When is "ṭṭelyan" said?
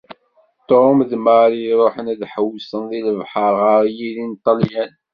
4.39-4.93